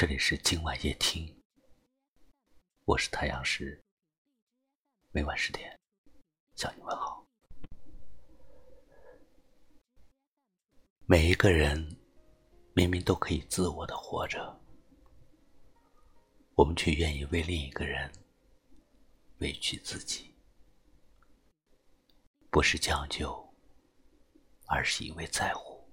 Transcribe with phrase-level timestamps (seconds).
[0.00, 1.42] 这里是今晚夜听，
[2.86, 3.78] 我是太阳石，
[5.12, 5.78] 每晚十点
[6.56, 7.22] 向你问好。
[11.04, 11.98] 每一个人
[12.72, 14.58] 明明都可以自我的活着，
[16.54, 18.10] 我们却愿意为另一个人
[19.40, 20.34] 委屈自己，
[22.50, 23.54] 不是将就，
[24.66, 25.86] 而是因为在乎，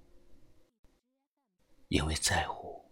[1.88, 2.87] 因为在乎。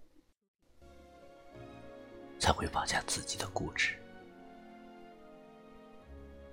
[2.39, 3.95] 才会放下自己的固执，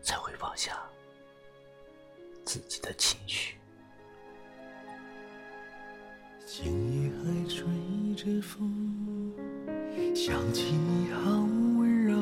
[0.02, 0.82] 才会放下
[2.46, 3.58] 自己的情绪。
[6.46, 6.66] 今
[7.02, 7.66] 夜还吹
[8.16, 9.34] 着风，
[10.16, 11.32] 想起你好
[11.80, 12.16] 温柔，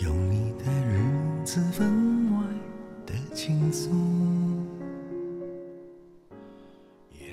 [0.00, 2.46] 有你的日子分外
[3.04, 3.92] 的轻松。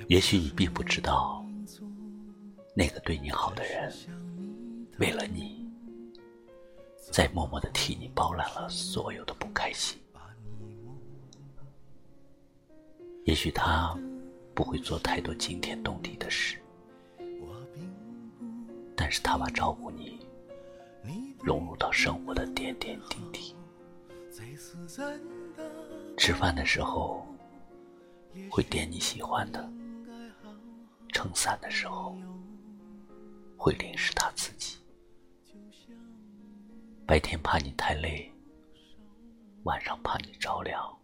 [0.08, 1.45] 也许你并不知道，
[2.76, 3.94] 那个对你好的人。
[4.99, 5.66] 为了你，
[7.09, 9.97] 在默默的替你包揽了所有的不开心。
[13.23, 13.97] 也许他
[14.53, 16.61] 不会做太多惊天动地的事，
[18.94, 20.19] 但是他把照顾你
[21.39, 23.56] 融入到生活的点点滴滴。
[26.17, 27.25] 吃饭的时候
[28.52, 29.72] 会点你喜欢的，
[31.13, 32.17] 撑伞的时候
[33.56, 34.75] 会淋湿他自己。
[37.10, 38.32] 白天怕你太累，
[39.64, 40.96] 晚上怕你着凉。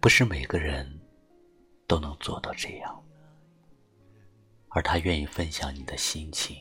[0.00, 0.98] 不是每个人
[1.86, 3.04] 都能做到这样，
[4.70, 6.56] 而他愿意分享你的心情，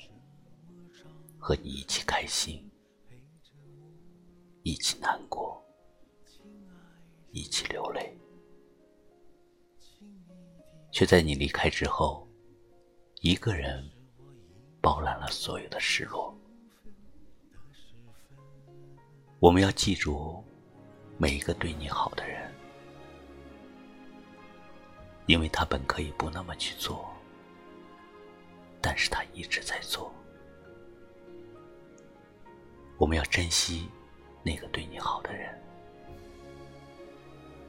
[1.38, 2.70] 和你一起开心，
[4.64, 5.66] 一起难过，
[7.32, 8.14] 一起流泪，
[10.92, 12.28] 却在你离开之后，
[13.22, 13.90] 一个人
[14.82, 16.38] 包揽了所有的失落。
[19.40, 20.44] 我们要记住
[21.18, 22.54] 每一个对你好的人，
[25.28, 27.10] 因为他本可以不那么去做，
[28.82, 30.14] 但是他一直在做。
[32.98, 33.90] 我们要珍惜
[34.44, 35.58] 那个对你好的人，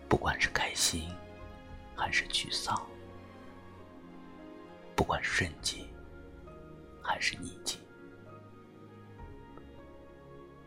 [0.09, 1.09] 不管是开心
[1.95, 2.85] 还是沮丧，
[4.97, 5.89] 不管顺境
[7.01, 7.79] 还是逆境。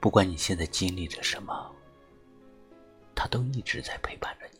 [0.04, 1.74] 不管你现在经历着什么，
[3.16, 4.60] 他都一直在陪伴着你。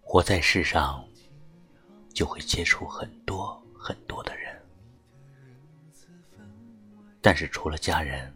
[0.00, 1.04] 活在世上，
[2.14, 4.64] 就会接触很多很多的人，
[7.20, 8.32] 但是除了家人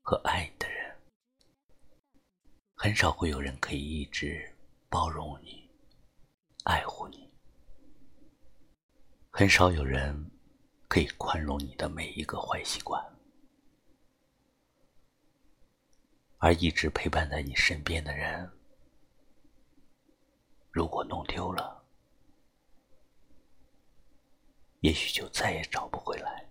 [0.00, 0.96] 和爱你的人，
[2.76, 4.48] 很少会有人可以一直
[4.88, 5.68] 包容你、
[6.62, 7.28] 爱护你，
[9.30, 10.30] 很少有人。
[10.88, 13.04] 可以宽容你的每一个坏习惯，
[16.38, 18.50] 而一直陪伴在你身边的人，
[20.70, 21.84] 如果弄丢了，
[24.80, 26.48] 也许就再也找不回来。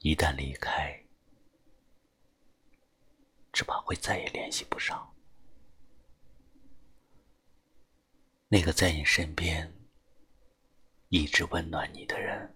[0.00, 1.04] 一旦离开，
[3.52, 5.14] 只怕会再也联系不上
[8.48, 9.77] 那个在你身边。
[11.10, 12.54] 一直温暖你的人，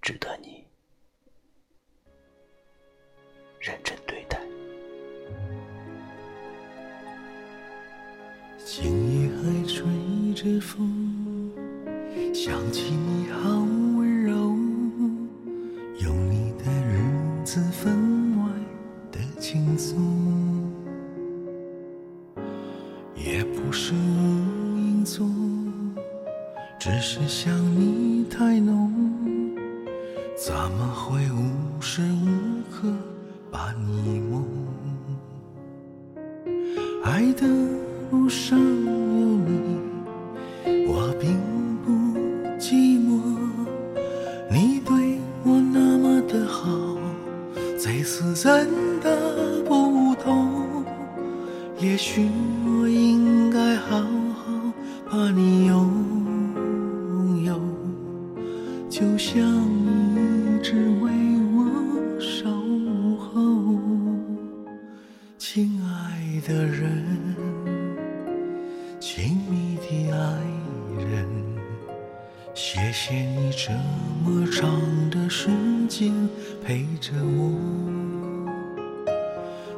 [0.00, 0.64] 值得你
[3.60, 4.40] 认真对待。
[8.64, 8.84] 今
[9.20, 9.84] 夜还吹
[10.32, 11.52] 着风，
[12.34, 13.50] 想起你好
[13.98, 14.56] 温柔，
[16.00, 18.48] 有你的日子分外
[19.10, 20.00] 的轻松，
[23.14, 23.92] 也不是。
[26.84, 28.92] 只是想你太浓，
[30.36, 32.26] 怎么会无时无
[32.72, 32.92] 刻
[33.52, 34.44] 把你梦？
[37.04, 37.46] 爱的
[38.10, 38.66] 路上有
[39.46, 39.78] 你，
[40.88, 41.38] 我并
[41.84, 41.92] 不
[42.58, 43.20] 寂寞。
[44.50, 46.68] 你对我那么的好，
[47.78, 48.68] 这次真
[48.98, 50.82] 的不同。
[51.78, 52.28] 也许
[52.66, 54.72] 我应该好好
[55.08, 55.71] 把你拥
[75.34, 75.48] 时
[75.88, 76.12] 间
[76.62, 77.58] 陪着我，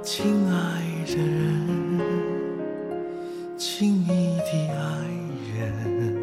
[0.02, 2.00] 亲爱的人。
[3.56, 5.06] 亲密的爱
[5.56, 6.18] 人，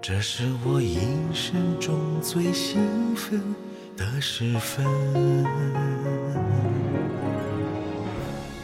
[0.00, 0.96] 这是我一
[1.34, 3.54] 生中最兴奋
[3.94, 4.86] 的时分。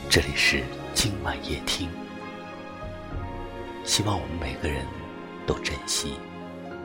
[0.08, 0.62] 这里是
[0.94, 1.86] 今晚夜听，
[3.84, 4.86] 希望我们每个人
[5.46, 6.14] 都珍惜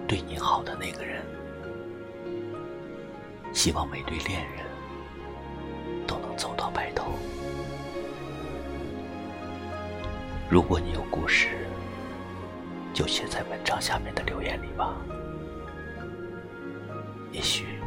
[0.06, 1.24] 对你好的那个人，
[3.55, 4.65] 希望每对恋人
[6.05, 7.13] 都能走到白头。
[10.49, 11.65] 如果你有故事，
[12.93, 14.97] 就写在文章下面的留言里吧，
[17.31, 17.79] 也许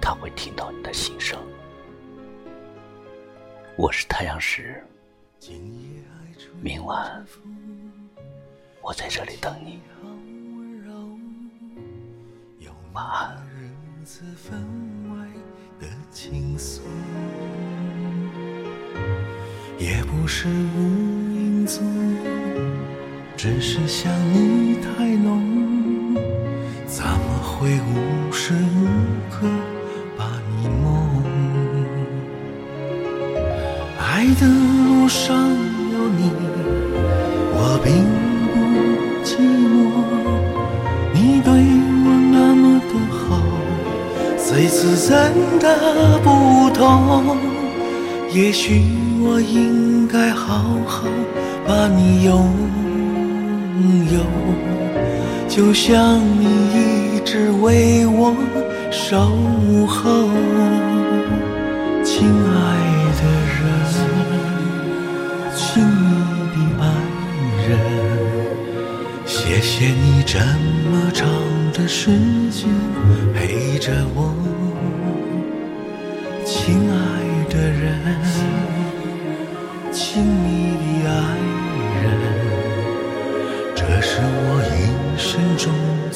[0.00, 1.38] 他会听到你的心声。
[3.76, 4.84] 我是太阳石，
[6.60, 7.24] 明晚
[8.82, 9.80] 我在这里等你。
[12.92, 13.51] 晚安。
[14.04, 14.58] 分
[15.08, 15.14] 外
[15.78, 16.82] 的轻松
[19.78, 20.80] 也不是无
[21.32, 21.84] 影踪，
[23.36, 26.14] 只是想你太浓，
[26.86, 28.88] 怎么会无时无
[29.30, 29.46] 刻
[30.16, 30.24] 把
[30.56, 31.22] 你梦？
[33.98, 35.36] 爱的路上
[44.92, 47.36] 最自然的不同，
[48.34, 48.82] 也许。
[49.24, 51.04] 我应该好好
[51.64, 52.52] 把你拥
[54.10, 54.18] 有，
[55.48, 56.44] 就像你
[56.74, 58.34] 一直为我
[58.90, 59.16] 守
[59.86, 60.28] 候，
[62.04, 62.60] 亲爱
[63.16, 63.22] 的
[63.54, 63.64] 人，
[65.54, 66.02] 亲密
[66.52, 66.84] 的爱
[67.68, 67.70] 人，
[69.24, 70.40] 谢谢你这
[70.90, 71.28] 么长
[71.72, 72.10] 的时
[72.50, 72.68] 间
[73.32, 74.34] 陪着我，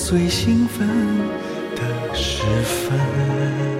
[0.08, 0.86] 最兴奋
[1.74, 3.75] 的时分。